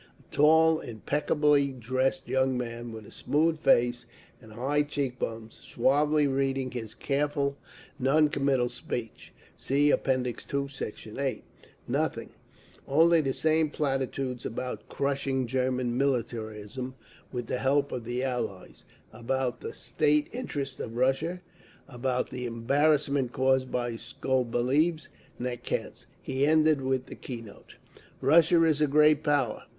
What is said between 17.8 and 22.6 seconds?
of the Allies—about the "state interests" of Russia, about the